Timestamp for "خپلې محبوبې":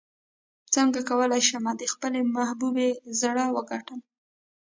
1.93-2.89